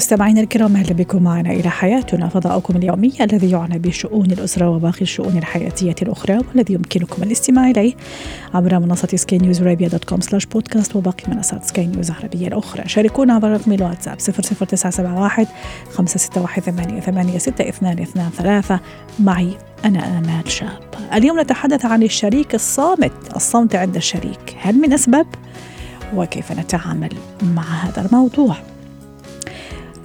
[0.00, 5.38] مستمعينا الكرام أهلا بكم معنا إلى حياتنا فضاؤكم اليومي الذي يعنى بشؤون الأسرة وباقي الشؤون
[5.38, 7.94] الحياتية الأخرى والذي يمكنكم الاستماع إليه
[8.54, 12.88] عبر منصة سكاي نيوز ارابيا dot com slash podcast وباقي منصات سكاي نيوز العربية الأخرى
[12.88, 15.46] شاركونا عبر رقم الواتساب 00971
[15.92, 18.78] 561 886223
[19.18, 19.52] معي
[19.84, 20.80] أنا آمال شاب
[21.14, 25.26] اليوم نتحدث عن الشريك الصامت الصمت عند الشريك هل من أسباب؟
[26.14, 28.56] وكيف نتعامل مع هذا الموضوع؟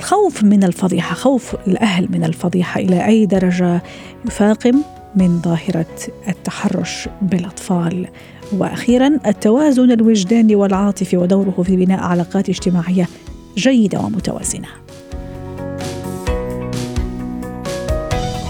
[0.05, 3.81] خوف من الفضيحة خوف الأهل من الفضيحة إلى أي درجة
[4.25, 4.81] يفاقم
[5.15, 5.85] من ظاهرة
[6.27, 8.07] التحرش بالأطفال.
[8.53, 13.07] وأخيرا التوازن الوجداني والعاطفي ودوره في بناء علاقات اجتماعية
[13.57, 14.67] جيدة ومتوازنة.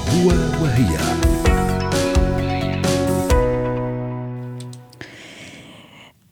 [0.09, 0.28] هو
[0.64, 1.25] وهي.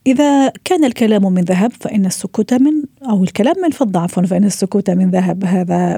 [0.08, 4.90] إذا كان الكلام من ذهب فإن السكوت من أو الكلام من فضة عفوا فإن السكوت
[4.90, 5.46] من ذهب.
[5.46, 5.98] هذا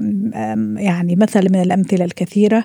[0.78, 2.64] يعني مثل من الأمثلة الكثيرة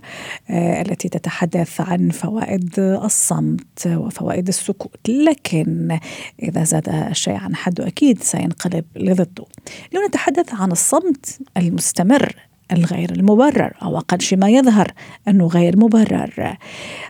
[0.50, 5.08] آه، التي تتحدث عن فوائد الصمت وفوائد السكوت.
[5.08, 5.98] لكن
[6.42, 9.44] إذا زاد الشيء عن حده أكيد سينقلب لضده.
[9.92, 12.34] اليوم نتحدث عن الصمت المستمر
[12.72, 14.92] الغير المبرر أو أقل شيء ما يظهر
[15.28, 16.56] أنه غير مبرر.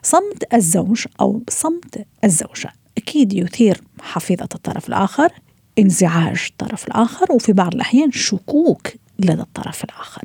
[0.02, 2.79] صمت الزوج أو صمت الزوجة.
[2.98, 5.32] أكيد يثير حفيظة الطرف الآخر
[5.78, 8.88] انزعاج الطرف الآخر وفي بعض الأحيان شكوك
[9.18, 10.22] لدى الطرف الآخر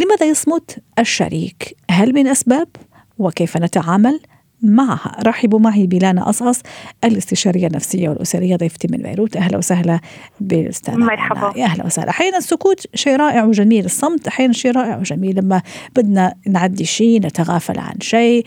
[0.00, 2.68] لماذا يصمت الشريك؟ هل من أسباب؟
[3.18, 4.20] وكيف نتعامل
[4.62, 6.62] معها رحبوا معي بلانا أصص
[7.04, 9.36] الاستشارية النفسية والأسرية ضيفتي من بيروت.
[9.36, 10.00] أهلا وسهلا
[10.40, 11.52] بالأستاذة مرحبا.
[11.56, 12.10] يا أهلا وسهلا.
[12.10, 13.84] أحيانا السكوت شيء رائع وجميل.
[13.84, 15.36] الصمت أحيانا شيء رائع وجميل.
[15.36, 15.62] لما
[15.96, 18.46] بدنا نعدي شيء نتغافل عن شيء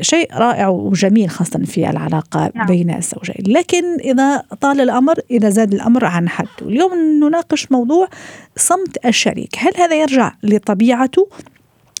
[0.00, 2.66] شيء رائع وجميل خاصة في العلاقة نعم.
[2.66, 3.44] بين الزوجين.
[3.46, 6.46] لكن إذا طال الأمر إذا زاد الأمر عن حد.
[6.62, 8.08] اليوم نناقش موضوع
[8.56, 9.56] صمت الشريك.
[9.58, 11.28] هل هذا يرجع لطبيعته؟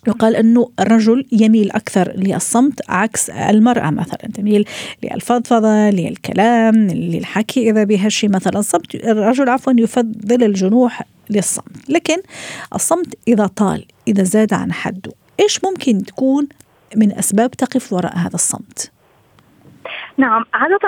[0.08, 4.68] يقال أنه الرجل يميل أكثر للصمت عكس المرأة مثلا تميل
[5.02, 8.58] للفضفضة للكلام للحكي إذا بها شيء مثلا.
[8.58, 12.16] الصمت الرجل عفوا يفضل الجنوح للصمت لكن
[12.74, 16.48] الصمت إذا طال إذا زاد عن حده إيش ممكن تكون
[16.96, 18.90] من أسباب تقف وراء هذا الصمت؟
[20.16, 20.78] نعم عادة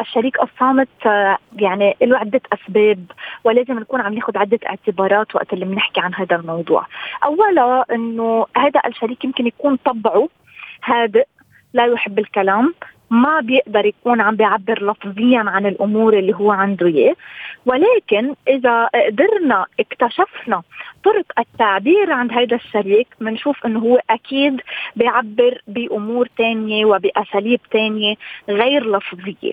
[0.00, 3.04] الشريك الصامت آه، يعني له عدة أسباب
[3.44, 6.86] ولازم نكون عم ناخذ عدة اعتبارات وقت اللي بنحكي عن هذا الموضوع.
[7.24, 10.28] أولا أنه هذا الشريك يمكن يكون طبعه
[10.84, 11.26] هادئ
[11.72, 12.74] لا يحب الكلام
[13.10, 17.16] ما بيقدر يكون عم بيعبر لفظيا عن الأمور اللي هو عنده إياه.
[17.66, 20.62] ولكن إذا قدرنا اكتشفنا
[21.04, 24.60] طرق التعبير عند هذا الشريك بنشوف إنه هو أكيد
[24.96, 28.14] بيعبر بأمور تانية وبأساليب تانية
[28.48, 29.52] غير لفظية.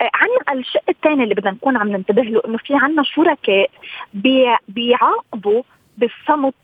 [0.00, 3.70] عنا الشق الثاني اللي بدنا نكون عم ننتبه له إنه في عنا شركاء
[4.68, 5.62] بيعاقبوا
[5.96, 6.54] بالصمت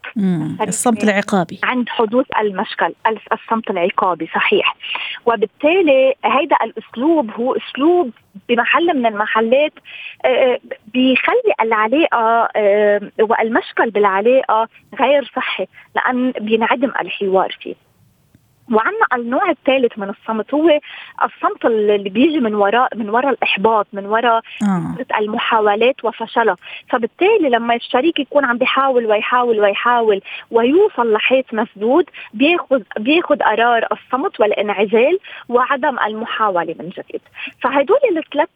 [0.68, 1.60] الصمت العقابي.
[1.64, 2.94] عند حدوث المشكل
[3.32, 4.76] الصمت العقابي صحيح.
[5.26, 8.10] وبالتالي هيدا الأسلوب هو أسلوب
[8.48, 9.72] بمحل من المحلات
[10.24, 10.58] آه،
[10.92, 14.68] بيخلي العلاقة آه، والمشكل بالعلاقة
[15.00, 15.66] غير صحي
[15.96, 17.74] لأن بينعدم الحوار فيه.
[18.72, 20.54] وعندنا النوع الثالث من الصمت.
[20.54, 20.80] هو
[21.24, 25.18] الصمت اللي بيجي من وراء من وراء الإحباط من وراء آه.
[25.18, 26.56] المحاولات وفشلها.
[26.90, 34.40] فبالتالي لما الشريك يكون عم بيحاول ويحاول ويحاول ويوصل لحيث مسدود بياخذ بياخذ قرار الصمت
[34.40, 35.18] والانعزال
[35.48, 37.20] وعدم المحاولة من جديد.
[37.60, 38.48] فهدول الثلاث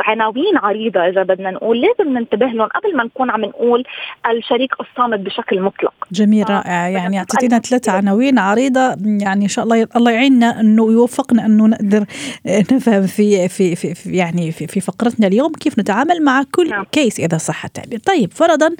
[0.00, 1.80] عناوين عريضة إذا بدنا نقول.
[1.80, 3.84] لازم ننتبه لهم قبل ما نكون عم نقول
[4.30, 5.92] الشريك الصامت بشكل مطلق.
[6.12, 6.88] جميل رائع.
[6.88, 8.96] يعني أعطيتينا ثلاث عناوين عريضة.
[9.04, 12.04] يعني إن شاء الله الله يعيننا أنه يوفقنا أنه نقدر
[12.46, 16.84] نفهم في في في, في يعني في, في فقرتنا اليوم كيف نتعامل مع كل نعم.
[16.92, 17.98] كيس إذا صح التعبير.
[17.98, 18.70] طيب فرضا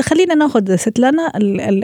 [0.00, 1.32] خلينا نأخذ ست لنا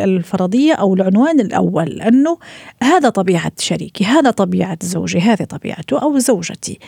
[0.04, 2.00] الفرضية أو العنوان الأول.
[2.00, 2.38] أنه
[2.82, 6.78] هذا طبيعة شريكي هذا طبيعة زوجي هذه طبيعته أو زوجتي.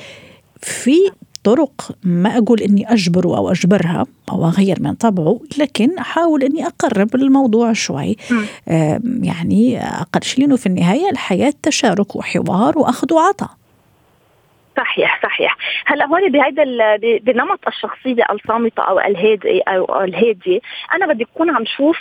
[0.62, 1.10] في
[1.44, 7.14] طرق ما أقول إني أجبره أو أجبرها أو أغير من طبعه لكن أحاول إني أقرب
[7.14, 8.16] الموضوع شوي.
[9.22, 13.50] يعني أقل شيء لأنه في النهاية الحياة تشارك وحوار وأخذ وعطاء.
[14.76, 15.56] صحيح صحيح.
[15.86, 16.64] هلأ هون بهيدا
[17.18, 20.60] بنمط الشخصية الصامتة أو الهادئة أو الهادية
[20.94, 21.96] أنا بدي أكون عم شوف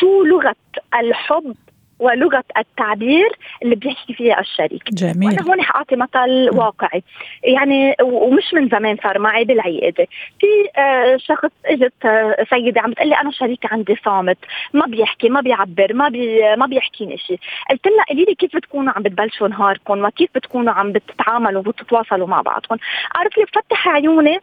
[0.00, 0.56] شو لغة
[0.94, 1.54] الحب
[1.98, 3.28] ولغة التعبير
[3.62, 4.90] اللي بيحكي فيها الشريك.
[4.92, 5.28] جميل.
[5.28, 7.02] وأنا هون حأعطي مثل واقعي.
[7.44, 10.06] يعني ومش من زمان صار معي بالعيادة.
[10.40, 14.38] في آه، شخص إجت آه، سيدة عم بتقول لي أنا شريك عندي صامت.
[14.72, 17.38] ما بيحكي ما بيعبر ما بي ما بيحكيني شيء
[17.70, 22.40] قلت لها قولي لي كيف بتكونوا عم بتبلشوا نهاركم؟ وكيف بتكونوا عم بتتعاملوا وبتتواصلوا مع
[22.40, 22.76] بعضكم؟
[23.14, 24.38] قالت لي بفتح عيوني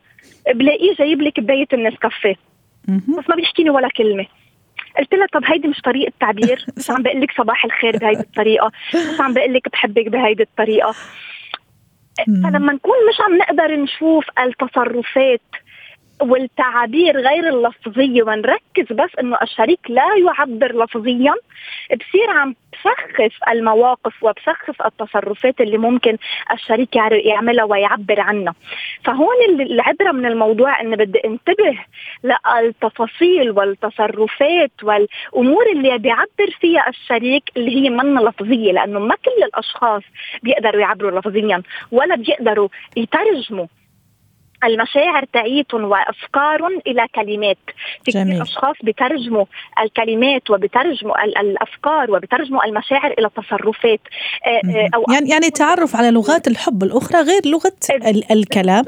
[0.53, 2.35] بلاقيه جايب لي كباية النسكافيه
[2.87, 4.25] بس ما بيحكيني ولا كلمة.
[5.01, 8.71] قلت لها طب هيدي مش طريقة تعبير؟ مش عم بقول لك صباح الخير بهيدي الطريقة.
[8.95, 10.95] مش عم بقول لك بحبك بهيدي الطريقة.
[12.27, 15.41] فلما نكون مش عم نقدر نشوف التصرفات
[16.21, 21.33] والتعابير غير اللفظية ونركز بس إنه الشريك لا يعبر لفظيا.
[21.91, 26.17] بصير عم بسخف المواقف وبسخف التصرفات اللي ممكن
[26.53, 28.53] الشريك يعملها ويعبر عنها.
[29.05, 31.77] فهون العبرة من الموضوع إنه بدي انتبه
[32.23, 40.03] للتفاصيل والتصرفات والأمور اللي بيعبر فيها الشريك اللي هي من لفظية لأنه ما كل الأشخاص
[40.43, 43.67] بيقدروا يعبروا لفظيا ولا بيقدروا يترجموا.
[44.63, 47.57] المشاعر تاعيتهم وافكارهم إلى كلمات.
[48.05, 48.27] في جميل.
[48.27, 49.45] كثير أشخاص بترجموا
[49.83, 53.99] الكلمات وبترجموا الأفكار وبترجموا المشاعر إلى تصرفات.
[54.45, 57.73] آه، آه، أو يعني يعني تعرف على لغات الحب الأخرى غير لغة
[58.31, 58.85] الكلام.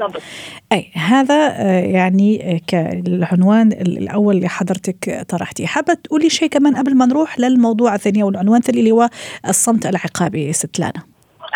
[0.72, 5.66] أي هذا آه، يعني كالعنوان الأول اللي حضرتك طرحتيه.
[5.66, 9.08] حابة تقولي شيء كمان قبل ما نروح للموضوع الثاني أو العنوان الثاني اللي هو
[9.48, 11.13] الصمت العقابي ست لانا؟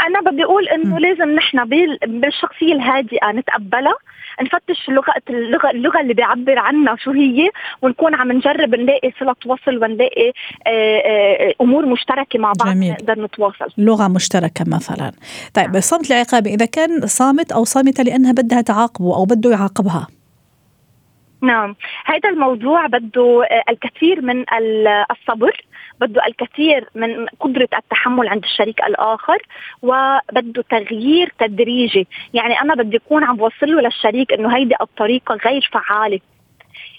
[0.09, 1.65] أنا بدي أقول إنه لازم نحن
[2.07, 3.95] بالشخصية الهادئة نتقبلها
[4.43, 7.51] نفتش اللغة اللغة اللغة اللي بيعبر عنها شو هي
[7.83, 10.33] ونكون عم نجرب نلاقي صلة وصل ونلاقي
[10.67, 12.93] آه، آه، أمور مشتركة مع بعض جميل.
[12.93, 13.73] نقدر نتواصل.
[13.79, 15.13] لغة مشتركة مثلا.
[15.55, 20.07] طيب الصمت العقابي إذا كان صامت أو صامتة لأنها بدها تعاقبه أو بده يعاقبها؟
[21.43, 21.77] نعم.
[22.05, 24.45] هذا الموضوع بده آه، الكثير من
[25.11, 25.63] الصبر.
[26.01, 29.39] بده الكثير من قدرة التحمل عند الشريك الآخر
[29.83, 32.07] وبده تغيير تدريجي.
[32.35, 36.21] يعني أنا بدي أكون عم بوصل له للشريك إنه هيدي الطريقة غير فعالة.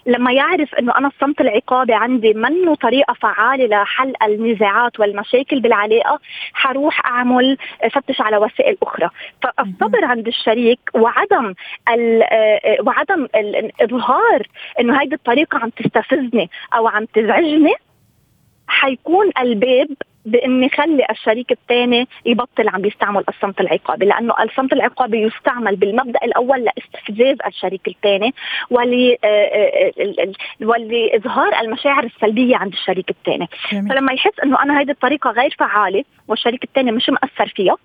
[0.06, 6.20] لما يعرف إنه أنا الصمت العقابي عندي منه طريقة فعالة لحل النزاعات والمشاكل بالعلاقة
[6.54, 7.58] حروح أعمل
[7.92, 9.10] فتش على وسائل أخرى.
[9.44, 11.54] فالصبر عند الشريك وعدم
[12.80, 14.48] وعدم الإظهار
[14.80, 17.74] إنه هيدي الطريقة عم تستفزني أو عم تزعجني
[18.70, 19.88] حيكون الباب
[20.26, 26.64] باني خلي الشريك الثاني يبطل عم يستعمل الصمت العقابي لأنه الصمت العقابي يستعمل بالمبدأ الأول
[26.64, 28.34] لاستفزاز الشريك الثاني
[28.70, 30.32] ول آه، آه،
[30.62, 33.48] ولاظهار المشاعر السلبية عند الشريك الثاني.
[33.90, 37.76] فلما يحس إنه أنا هذه الطريقة غير فعالة والشريك الثاني مش مأثر فيها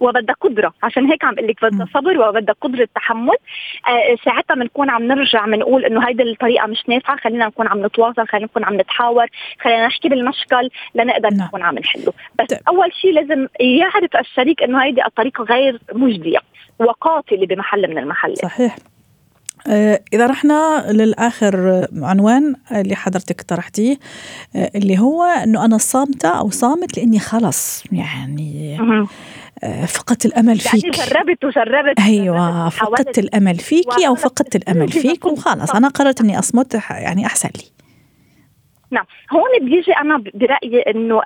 [0.00, 0.72] وبدها قدرة.
[0.82, 3.36] عشان هيك عم بقول لك بدها صبر وبدها قدرة تحمل.
[3.88, 7.16] آه ساعتها بنكون عم نرجع بنقول إنه هيدي الطريقة مش نافعة.
[7.16, 9.26] خلينا نكون عم نتواصل خلينا نكون عم نتحاور
[9.60, 11.46] خلينا نحكي بالمشكل لنقدر نعم.
[11.46, 12.12] نكون عم نحله.
[12.38, 12.60] بس طيب.
[12.68, 16.38] أول شيء لازم يعرف الشريك إنه هيدي الطريقة غير مجدية
[16.78, 18.38] وقاتلة بمحل من المحلات.
[18.38, 18.76] صحيح.
[19.68, 23.96] آه، إذا رحنا للآخر عنوان اللي حضرتك طرحتيه
[24.56, 27.84] آه، اللي هو إنه أنا صامتة أو صامت لأني خلص.
[27.92, 29.06] يعني آه،
[29.86, 30.98] فقدت الأمل يعني فيك.
[30.98, 36.38] يعني جربت وجربت أيوه فقدت الأمل فيكي أو فقدت الأمل فيك وخلاص أنا قررت إني
[36.38, 37.73] أصمت يعني أحسن لي.
[38.94, 39.04] نعم.
[39.32, 41.22] هون بيجي أنا برأيي إنه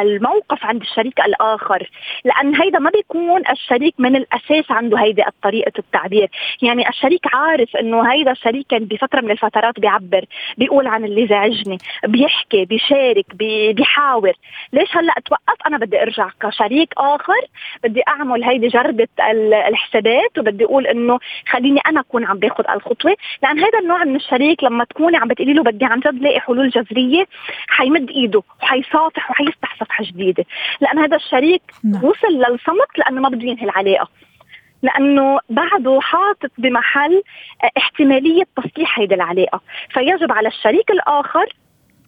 [0.00, 1.90] الموقف عند الشريك الآخر
[2.24, 6.28] لأن هيدا ما بيكون الشريك من الأساس عنده هيدي طريقة التعبير.
[6.62, 10.24] يعني الشريك عارف إنه هيدا الشريك كان بفترة من الفترات بيعبر
[10.58, 14.32] بيقول عن اللي زعجني بيحكي بيشارك بي بيحاور.
[14.72, 17.42] ليش هلأ اتوقف أنا بدي أرجع كشريك آخر
[17.84, 19.08] بدي أعمل هيدي جربه
[19.68, 23.16] الحسابات وبدي أقول إنه خليني أنا أكون عم باخذ الخطوة.
[23.42, 26.70] لأن هذا النوع من الشريك لما تكوني عم بتقولي له بدي عن جد لاقي حلول
[26.70, 27.26] جذرية الشخصيه
[27.68, 30.44] حيمد إيده وحيصافح وحيفتح صفحه جديدة.
[30.80, 32.04] لأن هذا الشريك نعم.
[32.04, 34.08] وصل للصمت لأنه ما بده ينهي العلاقة.
[34.82, 37.22] لأنه بعده حاطط بمحل
[37.76, 39.60] احتمالية تصليح هيدي العلاقة.
[39.90, 41.46] فيجب على الشريك الآخر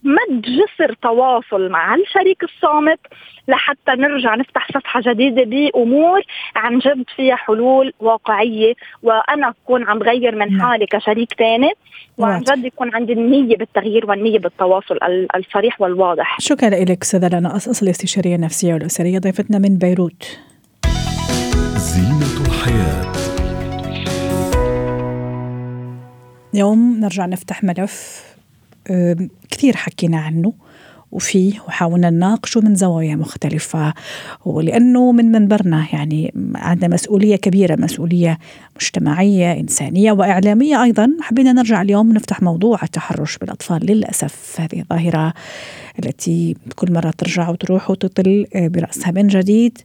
[0.05, 3.01] مد جسر تواصل مع الشريك الصامت
[3.49, 6.21] لحتى نرجع نفتح صفحة جديدة بأمور
[6.57, 10.61] عن جد فيها حلول واقعية وأنا أكون عم بغير من نعم.
[10.61, 11.71] حالي كشريك ثاني
[12.19, 14.99] وعن جد يكون عندي النية بالتغيير والنية بالتواصل
[15.37, 16.41] الصريح والواضح.
[16.41, 20.39] شكرا لك سيدة لنا أصل الاستشاريه النفسيه والأسرية ضيفتنا من بيروت.
[21.77, 23.13] زينة الحياة
[26.55, 28.25] اليوم نرجع نفتح ملف
[29.65, 30.53] كثير حكينا عنه
[31.13, 33.95] وفيه وحاولنا نناقشه من زوايا مختلفة
[34.45, 38.39] ولأنه من منبرنا يعني عندنا مسؤولية كبيرة مسؤولية
[38.77, 41.11] مجتمعية إنسانية وإعلامية أيضا.
[41.21, 44.61] حبينا نرجع اليوم نفتح موضوع التحرش بالأطفال للأسف.
[44.61, 45.35] هذه الظاهرة
[45.99, 49.79] التي كل مرة ترجع وتروح وتطل برأسها من جديد.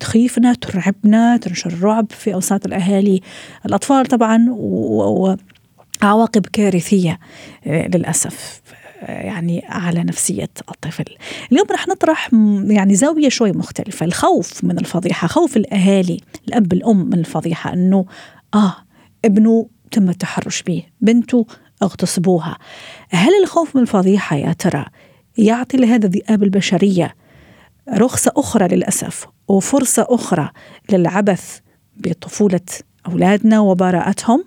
[0.00, 3.20] تخيفنا ترعبنا تنشر الرعب في أوساط الأهالي.
[3.66, 7.18] الأطفال طبعا وعواقب كارثية
[7.66, 8.62] للأسف.
[9.08, 11.04] يعني على نفسية الطفل.
[11.52, 12.30] اليوم رح نطرح
[12.66, 14.06] يعني زاوية شوي مختلفة.
[14.06, 18.06] الخوف من الفضيحة خوف الأهالي الأب الأم من الفضيحة أنه
[18.54, 18.76] آه
[19.24, 21.46] ابنه تم التحرش به بنته
[21.82, 22.58] اغتصبوها.
[23.10, 24.84] هل الخوف من الفضيحة يا ترى
[25.38, 27.14] يعطي لهذا الذئاب البشرية
[27.92, 30.50] رخصة أخرى للأسف وفرصة أخرى
[30.92, 31.58] للعبث
[31.96, 32.60] بطفولة
[33.06, 34.44] أولادنا وبراءتهم؟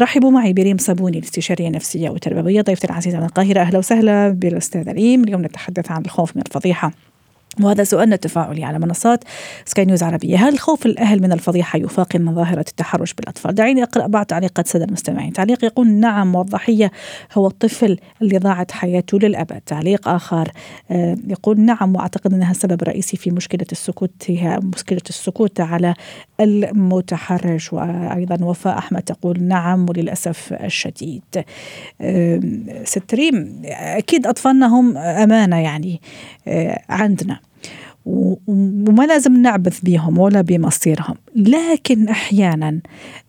[0.00, 3.60] رحبوا معي بريم صابوني الاستشارية النفسية والتربوية ضيفتي العزيزة من القاهرة.
[3.60, 5.24] أهلا وسهلا بالأستاذة ريم.
[5.24, 6.92] اليوم نتحدث عن الخوف من الفضيحة.
[7.64, 9.24] وهذا سؤالنا التفاعلي على منصات
[9.64, 10.36] سكاي نيوز عربية.
[10.36, 15.32] هل خوف الأهل من الفضيحة يفاقم ظاهرة التحرش بالأطفال؟ دعيني أقرأ بعض تعليقات سادة المستمعين.
[15.32, 16.90] تعليق يقول نعم والضحية
[17.32, 19.60] هو الطفل اللي ضاعت حياته للأبد.
[19.66, 20.52] تعليق آخر
[20.90, 25.94] آه، يقول نعم وأعتقد أنها سبب رئيسي في مشكلة السكوت هي مشكلة السكوت على
[26.40, 27.72] المتحرش.
[27.72, 31.44] وأيضا وفاء أحمد تقول نعم وللأسف الشديد.
[32.84, 36.00] ست ريم أكيد أطفالنا هم أمانة يعني
[36.48, 37.40] آه، عندنا.
[38.06, 41.14] وما لازم نعبث بهم ولا بمصيرهم.
[41.36, 42.80] لكن أحيانا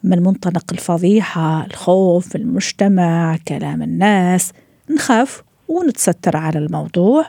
[0.03, 4.51] من منطلق الفضيحة الخوف المجتمع كلام الناس
[4.89, 7.25] نخاف ونتستر على الموضوع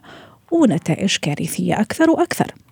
[0.52, 2.46] ونتائج كارثية أكثر وأكثر.
[2.46, 2.71] نعم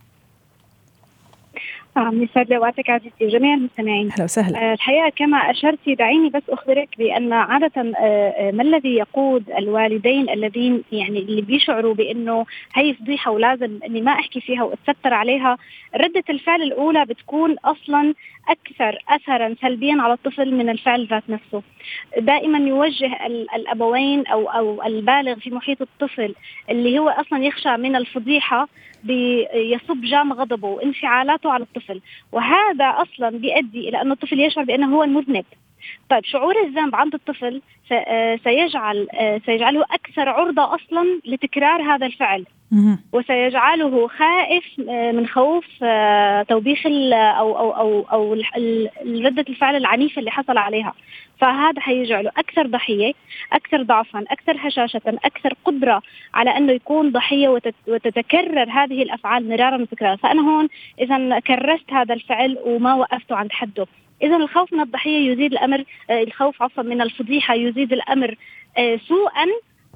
[1.99, 4.11] يسعد لي اوقاتك عزيزتي وجميع المستمعين.
[4.11, 4.71] أهلا وسهلا.
[4.71, 10.31] آه الحقيقة كما اشرتي دعيني بس أخبرك بأن عادة آه, آه، ما الذي يقود الوالدين
[10.31, 15.59] الذين يعني اللي بيشعروا بأنه هي فضيحة ولازم إني ما أحكي فيها وأتستر عليها
[15.97, 18.15] ردة الفعل الأولى بتكون أصلا
[18.49, 21.63] أكثر اثرا سلبيا على الطفل من الفعل ذات نفسه.
[22.19, 26.35] دائما يوجه الأبوين أو أو البالغ في محيط الطفل
[26.71, 28.69] اللي هو أصلا يخشى من الفضيحة
[29.05, 31.80] بيصب جام غضبه وانفعالاته على الطفل.
[32.33, 35.45] وهذا أصلا بيؤدي إلى أن الطفل يشعر بأنه هو المذنب.
[36.11, 42.47] طيب شعور الذنب عند الطفل آه، سيجعل آه، سيجعله أكثر عرضة أصلا لتكرار هذا الفعل.
[43.13, 45.65] وسيجعله خائف آه، من خوف
[46.49, 48.33] توبيخ أو أو أو أو
[49.07, 50.93] ردة الفعل العنيفة اللي حصل عليها.
[51.39, 53.13] فهذا حيجعله أكثر ضحية
[53.53, 56.03] أكثر ضعفا أكثر هشاشة أكثر قدرة
[56.35, 57.49] على أنه يكون ضحية
[57.89, 60.17] وتتكرر هذه الأفعال مرارا وتكرارا.
[60.17, 60.69] فأنا هون
[61.01, 63.87] اذا كرست هذا الفعل وما وقفته عند حده.
[64.23, 68.35] اذا الخوف من الضحية يزيد الأمر آه، الخوف عفوا من الفضيحة يزيد الأمر
[68.79, 69.47] آه، سوءا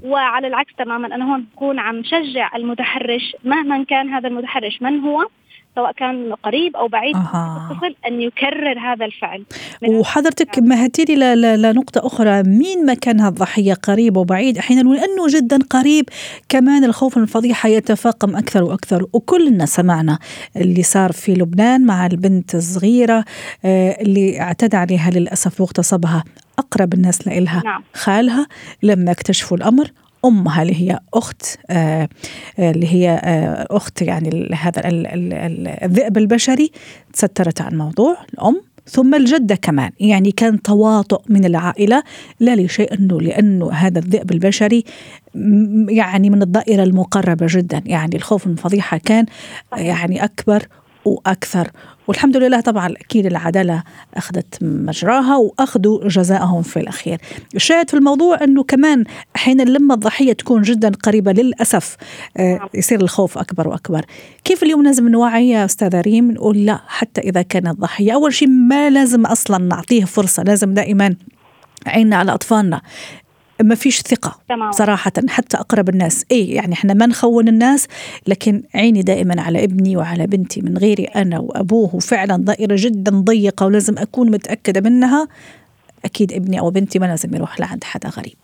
[0.04, 4.82] وعلى العكس تماما أنا هون بكون عم شجع المتحرش مهما كان هذا المتحرش.
[4.82, 5.26] من هو؟
[5.74, 7.68] سواء كان قريب أو بعيد أه.
[7.70, 9.44] الطفل أن يكرر هذا الفعل.
[9.88, 12.42] وحضرتك مهدتي لي لنقطة أخرى.
[12.42, 16.04] مين ما كان الضحية قريب وبعيد أحيانا ولأنه جدا قريب
[16.48, 19.06] كمان الخوف من الفضيحة يتفاقم أكثر وأكثر.
[19.12, 20.18] وكلنا سمعنا
[20.56, 23.24] اللي صار في لبنان مع البنت الصغيرة
[23.64, 26.24] آه، اللي اعتدى عليها للأسف واغتصبها.
[26.58, 27.62] أقرب الناس لإلها.
[27.64, 27.82] نعم.
[27.94, 28.46] خالها
[28.82, 29.90] لما اكتشفوا الأمر
[30.24, 32.08] امها اللي هي أخت؟ آه
[32.58, 34.82] اللي هي آه أخت يعني هذا
[35.84, 36.70] الذئب البشري.
[37.12, 39.90] تسترت عن الموضوع الأم ثم الجدة كمان.
[40.00, 42.02] يعني كان تواطؤ من العائلة
[42.40, 44.84] لا لشيء أنه لأنه هذا الذئب البشري
[45.88, 47.82] يعني من الدائرة المقربة جدا.
[47.86, 49.26] يعني الخوف من الفضيحة كان
[49.76, 50.66] يعني أكبر
[51.04, 51.70] وأكثر.
[52.06, 53.82] والحمد لله طبعا أكيد العدالة
[54.14, 57.18] أخذت مجراها وأخذوا جزاءهم في الأخير.
[57.54, 59.04] الشاهد في الموضوع أنه كمان
[59.36, 61.96] أحيانا لما الضحية تكون جدا قريبة للأسف
[62.36, 64.04] آه، يصير الخوف أكبر وأكبر.
[64.44, 68.48] كيف اليوم لازم نوعي يا أستاذة ريم نقول لا حتى إذا كانت ضحية، أول شيء
[68.48, 71.16] ما لازم أصلا نعطيه فرصة، لازم دائما
[71.86, 72.80] عيننا على أطفالنا
[73.62, 74.72] ما فيش ثقة تمام.
[74.72, 76.24] صراحة حتى أقرب الناس.
[76.30, 77.86] إيه يعني إحنا ما نخون الناس
[78.26, 83.66] لكن عيني دائما على ابني وعلى بنتي من غيري أنا وأبوه وفعلا دائرة جدا ضيقة
[83.66, 85.28] ولازم أكون متأكدة منها.
[86.04, 88.36] أكيد ابني أو بنتي ما لازم يروح لعند حدا غريب.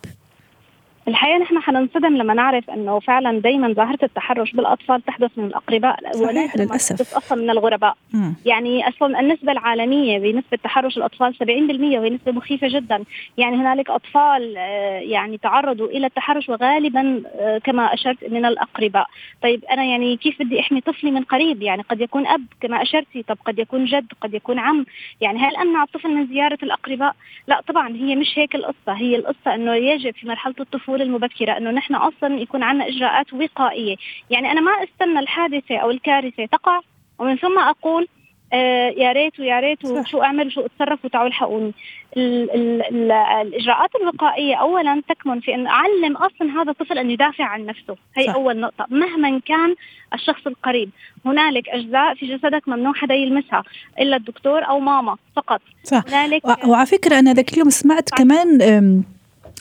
[1.11, 6.57] الحقيقة نحن حننصدم لما نعرف إنه فعلا دايما ظاهرة التحرش بالأطفال تحدث من الأقرباء صحيح
[6.57, 7.17] للأسف.
[7.17, 7.97] أصلا من الغرباء.
[8.13, 8.33] م.
[8.47, 13.05] يعني أصلا النسبة العالمية بنسبة تحرش الأطفال 70% وهي نسبة مخيفة جدا.
[13.39, 19.07] يعني هنالك أطفال آه، يعني تعرضوا إلى التحرش وغالبا آه، كما أشرت من الأقرباء.
[19.43, 23.23] طيب أنا يعني كيف بدي أحمي طفلي من قريب؟ يعني قد يكون أب كما أشرتي
[23.23, 24.87] طب قد يكون جد قد يكون عم.
[25.21, 27.15] يعني هل أمنع الطفل من زيارة الأقرباء؟
[27.47, 28.93] لا طبعا هي مش هيك القصة.
[28.93, 33.33] هي القصة إنه يجب في مرحلة الطفولة الطفوله المبكرة أنه نحن أصلا يكون عندنا إجراءات
[33.33, 33.97] وقائية.
[34.31, 36.81] يعني أنا ما استنى الحادثة أو الكارثة تقع
[37.19, 38.09] ومن ثم أقول
[38.53, 41.73] آه يا ريت ويا ريت وشو أعمل وشو أتصرف وتعالوا الحقوني
[42.17, 47.97] الإجراءات الوقائية اولا تكمن في أن أعلم أصلا هذا الطفل أن يدافع عن نفسه.
[48.17, 48.35] هي صح.
[48.35, 48.87] أول نقطة.
[48.91, 49.75] مهما كان
[50.15, 50.91] الشخص القريب.
[51.27, 53.63] هنالك أجزاء في جسدك ممنوع حدا يلمسها
[54.01, 55.61] إلا الدكتور أو ماما فقط.
[55.85, 56.03] صح.
[56.09, 58.19] هنالك وعلى فكرة أنا ذاك اليوم سمعت صح.
[58.19, 59.03] كمان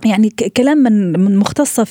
[0.06, 1.88] يعني كلام من من مختصة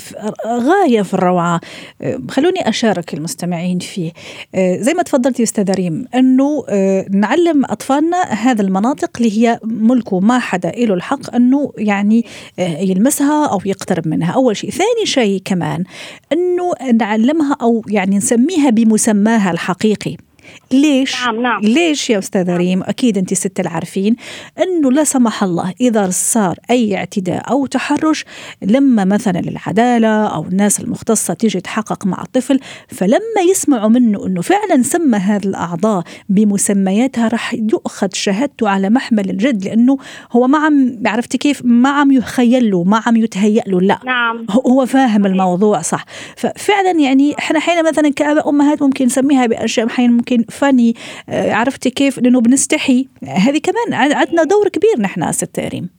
[0.47, 1.61] غاية في الروعة.
[2.03, 4.13] آه، خلوني أشارك المستمعين فيه.
[4.55, 10.21] آه، زي ما تفضلتي أستاذ ريم أنه آه، نعلم أطفالنا هذا المناطق اللي هي ملكه
[10.21, 12.25] ما حدا له الحق أنه يعني
[12.59, 14.33] يلمسها أو يقترب منها.
[14.33, 14.71] أول شيء.
[14.71, 15.85] ثاني شيء كمان
[16.33, 20.28] أنه نعلمها أو يعني نسميها بمسماها الحقيقي.
[20.73, 21.61] ليش؟ نعم نعم.
[21.61, 22.57] ليش يا أستاذة نعم.
[22.57, 24.17] ريم أكيد أنت ست العارفين
[24.63, 28.25] أنه لا سمح الله إذا صار أي اعتداء أو تحرش
[28.63, 34.83] لما مثلا العدالة أو الناس المختصة تيجي تحقق مع الطفل فلما يسمعوا منه أنه فعلا
[34.83, 39.99] سمى هذه الأعضاء بمسمياتها رح يؤخذ شهادته على محمل الجد لأنه
[40.33, 44.47] هو ما عم عرفتي كيف ما عم يخيل له ما عم يتهيأ له لا نعم.
[44.51, 46.05] هو فاهم الموضوع صح
[46.37, 50.95] ففعلا يعني إحنا حين مثلا كآباء أمهات ممكن نسميها بأشياء حين ممكن فني
[51.29, 53.07] آه، عرفتي كيف؟ لأنه بنستحي.
[53.23, 55.99] هذه كمان عندنا دور كبير نحن ست ريم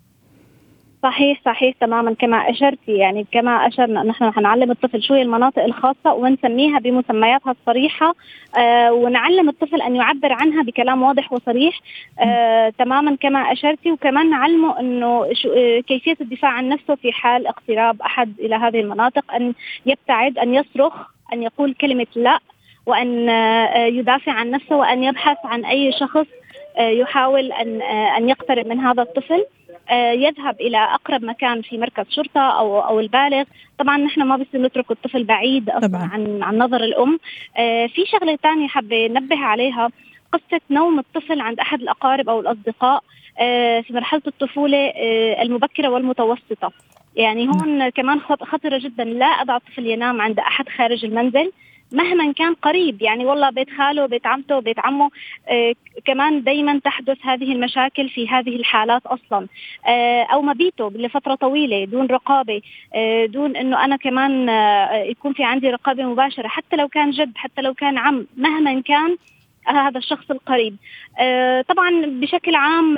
[1.03, 2.13] صحيح صحيح تماما.
[2.13, 8.15] كما اشرتي يعني كما أشرنا نحن حنعلم الطفل شو هي المناطق الخاصة ونسميها بمسمياتها الصريحة
[8.57, 11.79] آه ونعلم الطفل أن يعبر عنها بكلام واضح وصريح
[12.19, 15.25] آه تماما كما اشرتي وكمان نعلمه أنه
[15.57, 19.53] آه كيفية الدفاع عن نفسه في حال اقتراب أحد إلى هذه المناطق أن
[19.85, 20.93] يبتعد أن يصرخ
[21.33, 22.39] أن يقول كلمة لا.
[22.89, 26.25] وأن آه، يدافع عن نفسه وأن يبحث عن أي شخص
[26.77, 29.45] آه، يحاول أن آه، أن يقترب من هذا الطفل.
[30.13, 33.43] يذهب إلى أقرب مكان في مركز شرطة أو أو البالغ.
[33.79, 36.09] طبعا نحن ما بصير نترك الطفل بعيد طبعا.
[36.13, 37.19] عن عن نظر الأم.
[37.87, 39.89] في شغلة ثانية حابة نبه عليها.
[40.33, 43.03] قصة نوم الطفل عند أحد الأقارب أو الأصدقاء
[43.81, 44.93] في مرحلة الطفولة
[45.41, 46.71] المبكرة والمتوسطة.
[47.15, 49.03] يعني هون كمان خطرة جدا.
[49.03, 51.51] لا أضع الطفل ينام عند أحد خارج المنزل.
[51.91, 53.01] مهما كان قريب.
[53.01, 55.11] يعني والله بيت خاله بيت عمته بيت عمه
[55.47, 55.73] آه
[56.05, 59.47] كمان دائما تحدث هذه المشاكل في هذه الحالات أصلا.
[59.87, 62.61] آه أو مبيته لفترة طويلة دون رقابة
[62.95, 67.31] آه دون إنه أنا كمان آه يكون في عندي رقابة مباشرة حتى لو كان جد
[67.35, 69.17] حتى لو كان عم مهما كان
[69.67, 70.75] هذا الشخص القريب.
[71.19, 72.95] آه، طبعا بشكل عام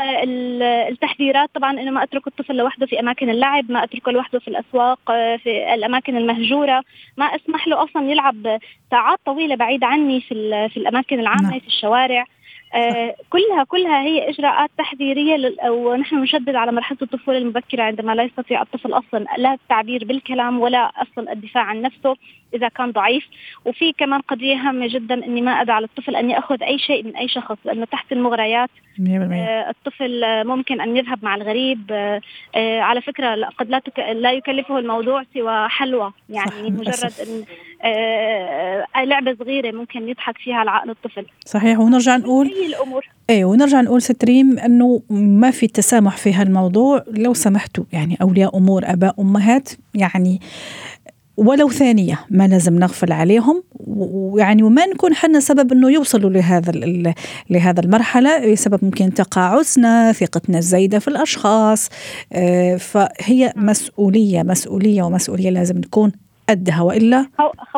[0.92, 5.12] التحذيرات طبعا إنه ما أترك الطفل لوحده في أماكن اللعب ما أتركه لوحده في الأسواق
[5.12, 6.84] آه، في الأماكن المهجورة
[7.18, 8.60] ما أسمح له أصلا يلعب
[8.92, 11.60] ساعات طويلة بعيد عني في في الأماكن العامة نعم.
[11.60, 12.26] في الشوارع.
[12.76, 18.62] آه كلها كلها هي إجراءات تحذيرية ونحن نشدد على مرحلة الطفولة المبكرة عندما لا يستطيع
[18.62, 22.16] الطفل أصلا لا التعبير بالكلام ولا أصلا الدفاع عن نفسه.
[22.54, 23.24] إذا كان ضعيف.
[23.66, 27.28] وفي كمان قضية هامة جدا إني ما ادع للطفل أن يأخذ أي شيء من أي
[27.28, 32.22] شخص لأنه تحت المغريات آه الطفل ممكن أن يذهب مع الغريب آه
[32.56, 34.00] آه على فكرة قد لا تك...
[34.00, 36.12] لا يكلفه الموضوع سوى حلوى.
[36.30, 37.44] يعني مجرد إن
[37.84, 41.26] آه لعبة صغيرة ممكن يضحك فيها على الطفل.
[41.46, 41.80] صحيح.
[41.80, 43.06] ونرجع نقول الأمور.
[43.30, 47.04] إيه ونرجع نقول ست ريم إنه ما في تسامح في هالموضوع.
[47.18, 50.40] لو سمحتوا يعني أولياء أمور آباء أمهات يعني
[51.38, 53.64] ولو ثانية ما لازم نغفل عليهم.
[53.88, 56.72] ويعني وما نكون حنا سبب إنه يوصلوا لهذا
[57.50, 61.90] لهذا المرحلة بسبب ممكن تقاعسنا ثقتنا الزايدة في الأشخاص.
[62.34, 66.12] آه، فهي مسؤولية مسؤولية ومسؤولية لازم نكون
[66.50, 66.82] قدها.
[66.82, 67.26] وإلا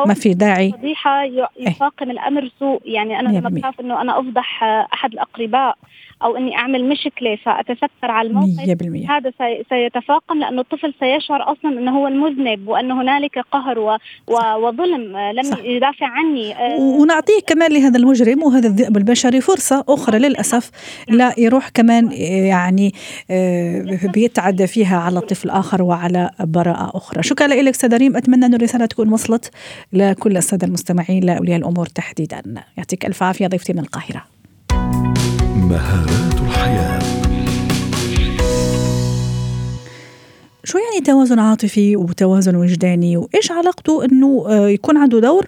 [0.06, 0.72] ما في داعي.
[0.72, 1.48] فضيحه إيه.
[1.60, 2.80] يفاقم الأمر سوء.
[2.84, 5.76] يعني أنا لما بخاف إنه أنا أفضح أحد الأقرباء
[6.24, 9.32] أو إني أعمل مشكلة فأتستر على الموقف 100% هذا
[9.68, 13.96] سيتفاقم لأنه الطفل سيشعر أصلا إنه هو المذنب وان هنالك قهر و...
[14.26, 14.36] و...
[14.56, 15.58] وظلم لم صح.
[15.64, 16.54] يدافع عني.
[16.54, 20.70] آه، ونعطيه كمان لهذا المجرم وهذا الذئب البشري فرصة أخرى للأسف
[21.08, 22.12] لا يروح كمان
[22.48, 22.92] يعني
[23.30, 27.22] آه، بيتعدى فيها على طفل اخر وعلى براءة أخرى.
[27.22, 28.16] شكرا لك أستاذ ريم.
[28.16, 29.50] أتمنى أن الرسالة تكون وصلت
[29.92, 32.42] لكل السادة المستمعين لأولياء الأمور تحديدا.
[32.76, 34.33] يعطيك ألف عافية ضيفتي من القاهرة.
[35.64, 36.98] مهارات الحياة.
[40.64, 45.46] شو يعني توازن عاطفي وتوازن وجداني؟ وإيش علاقته إنه آه، يكون عنده دور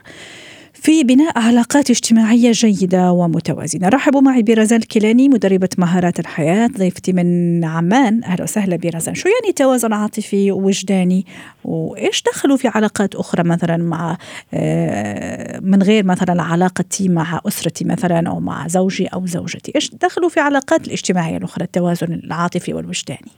[0.86, 3.88] في بناء علاقات اجتماعية جيدة ومتوازنة.
[3.88, 8.24] رحبوا معي برزان الكيلاني مدربة مهارات الحياة ضيفتي من عمان.
[8.24, 9.14] أهلا وسهلا برزان.
[9.14, 11.26] شو يعني توازن عاطفي ووجداني؟
[11.64, 14.16] وإيش دخلوا في علاقات أخرى مثلا مع
[14.54, 20.28] آه، من غير مثلا علاقتي مع أسرتي مثلا أو مع زوجي أو زوجتي؟ إيش دخلوا
[20.28, 23.32] في علاقات الاجتماعية الأخرى التوازن العاطفي والوجداني؟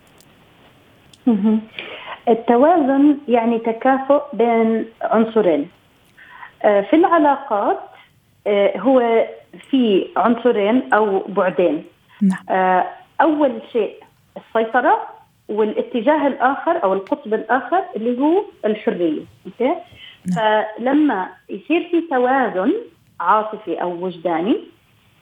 [2.29, 5.78] التوازن يعني تكافؤ بين عنصرين.
[6.63, 7.79] في العلاقات
[8.49, 9.27] آه، هو
[9.71, 11.85] في عنصرين أو بعدين
[12.23, 12.39] نعم.
[12.59, 12.87] آه،
[13.21, 13.95] أول شيء
[14.37, 15.09] السيطرة
[15.49, 19.75] والاتجاه الآخر أو القطب الآخر اللي هو الحرية أوكي
[20.27, 20.65] نعم.
[20.77, 22.73] فلما يصير في توازن
[23.21, 24.57] عاطفي أو وجداني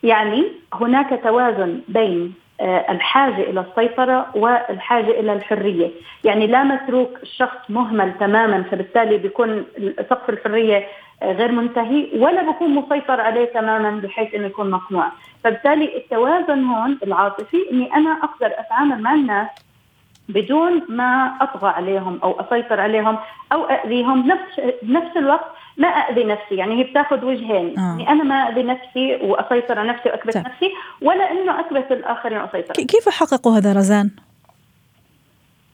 [0.02, 5.90] يعني هناك توازن بين آه، الحاجة إلى السيطرة والحاجة إلى الحرية
[6.24, 9.64] يعني لا متروك الشخص مهمل تماما فبالتالي بيكون
[10.10, 10.86] سقف الحرية آه،
[11.22, 15.08] غير منتهي ولا بكون مسيطر عليه تماما بحيث إنه يكون مقنوع
[15.44, 19.48] فبالتالي التوازن هون العاطفي إني أنا أقدر أتعامل مع الناس
[20.28, 23.18] بدون ما أطغى عليهم أو أسيطر عليهم
[23.52, 27.80] أو اذيهم نفس بنفس الوقت ما اذي نفسي يعني هي بتاخذ وجهين آه.
[27.80, 30.46] يعني أنا ما اذي نفسي وأسيطر على نفسي وأكبت طيب.
[30.46, 34.10] نفسي ولا إنه أكبت الآخرين وأسيطر كيف حققوا هذا رزان؟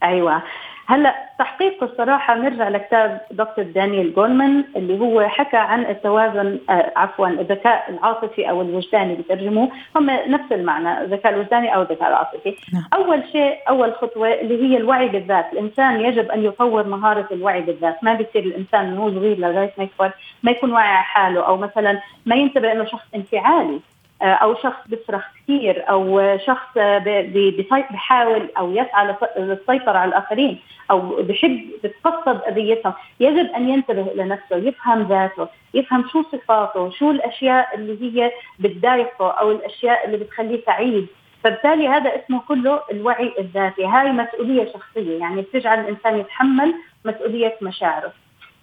[0.02, 0.42] أيوه
[0.86, 7.28] هلا تحقيق الصراحة نرجع لكتاب دكتور دانيال جولمان اللي هو حكى عن التوازن آه عفوا
[7.28, 9.68] الذكاء العاطفي أو الوجداني بترجموه.
[9.96, 12.56] هم نفس المعنى الذكاء الوجداني أو الذكاء العاطفي.
[12.74, 12.84] نعم.
[12.94, 15.52] أول شيء أول خطوة اللي هي الوعي بالذات.
[15.52, 18.04] الإنسان يجب أن يطور مهارة الوعي بالذات.
[18.04, 20.10] ما بيصير الإنسان من هو صغير لغاية ما يكبر
[20.42, 23.80] ما يكون واعي حاله أو مثلا ما ينتبه إنه شخص انفعالي.
[24.22, 26.68] أو شخص بيصرخ كثير أو شخص
[27.90, 30.58] بحاول أو يسعى للس- للسيطرة على الآخرين
[30.90, 37.10] أو بحب بتقصد اذيتهم يجب أن ينتبه إلى نفسه يفهم ذاته يفهم شو صفاته شو
[37.10, 41.06] الأشياء اللي هي بتضايقه أو الأشياء اللي بتخليه سعيد.
[41.44, 43.84] فبالتالي هذا اسمه كله الوعي الذاتي.
[43.86, 48.12] هاي مسؤولية شخصية يعني بتجعل الإنسان يتحمل مسؤولية مشاعره.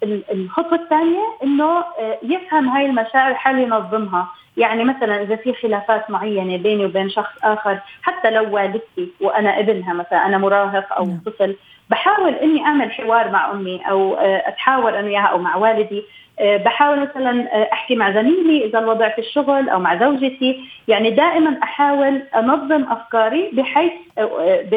[0.04, 4.28] الخطوة الثانية إنه آه، يفهم هاي المشاعر حال ينظمها.
[4.58, 9.94] يعني مثلا إذا في خلافات معينة بيني وبين شخص آخر حتى لو والدتي وأنا ابنها
[9.94, 11.20] مثلا أنا مراهق أو نعم.
[11.26, 11.56] طفل
[11.90, 16.04] بحاول إني أعمل حوار مع أمي أو آه، أتحاور أنا وياها أو مع والدي.
[16.40, 20.60] آه، بحاول مثلا أحكي مع زميلي إذا الوضع في الشغل أو مع زوجتي.
[20.88, 23.92] يعني دائما أحاول أنظم أفكاري بحيث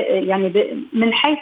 [0.06, 0.52] يعني
[0.92, 1.38] من حيث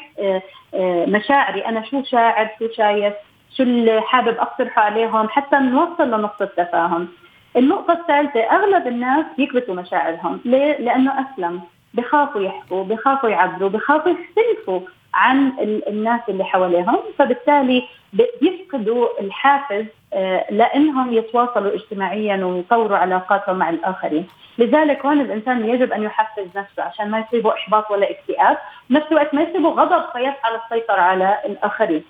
[1.07, 1.61] مشاعري.
[1.67, 3.15] أنا شو شاعر شو شايف
[3.57, 7.09] شو اللي حابب اقترحه عليهم حتى نوصل لنقطة تفاهم
[7.57, 10.41] النقطة الثالثة أغلب الناس يكبتوا مشاعرهم.
[10.45, 11.61] ليه؟ لأنه أسلم.
[11.95, 14.81] بخافوا يحكوا بخافوا يعبروا بخافوا يختلفوا
[15.15, 16.99] عن ال- الناس اللي حواليهم.
[17.19, 17.83] فبالتالي
[18.13, 19.85] بيفقدوا الحافز
[20.15, 24.27] آه، لأنهم يتواصلوا اجتماعيا ويطوروا علاقاتهم مع الآخرين.
[24.59, 28.59] لذلك هون الإنسان يجب أن يحفز نفسه عشان ما يصيبه إحباط ولا اكتئاب.
[28.91, 32.05] بنفس الوقت ما يصيبه غضب فيسعى للسيطرة على الآخرين.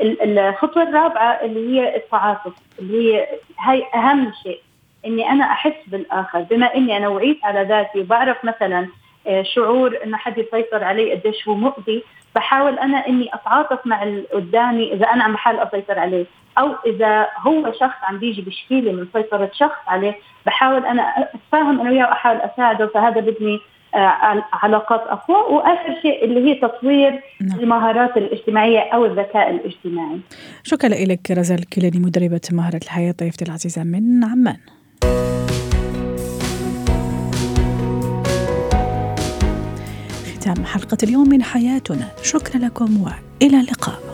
[0.00, 3.26] ال- الخطوة الرابعة اللي هي التعاطف اللي هي
[3.58, 4.60] هاي أهم شيء
[5.06, 6.40] إني أنا أحس بالآخر.
[6.40, 8.88] بما إني أنا وعيت على ذاتي وبعرف مثلا
[9.26, 12.02] آه، شعور إنه حد يسيطر علي قديش هو مؤذي
[12.34, 16.24] بحاول أنا إني أتعاطف مع اللي قدامي إذا أنا عم بحاول أسيطر عليه.
[16.58, 20.14] أو إذا هو شخص عم بيجي بيشكي لي من سيطرة شخص عليه
[20.46, 23.60] بحاول أنا أتفاهم أنا وياه وأحاول أساعده فهذا بدني
[24.52, 25.36] علاقات أقوى.
[25.36, 27.60] وآخر شيء اللي هي تطوير نعم.
[27.60, 30.20] المهارات الاجتماعية أو الذكاء الاجتماعي.
[30.62, 34.56] شكرا لك رزال الكيلاني مدربة مهارة الحياة ضيفتي العزيزة من عمان.
[40.34, 42.08] ختام حلقة اليوم من حياتنا.
[42.22, 44.13] شكرا لكم وإلى اللقاء.